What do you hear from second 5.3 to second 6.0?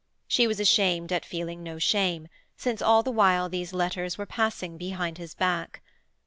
back.